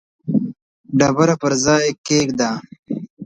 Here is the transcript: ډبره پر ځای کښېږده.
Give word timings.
ډبره 0.99 1.35
پر 1.41 1.53
ځای 1.65 1.85
کښېږده. 2.05 2.49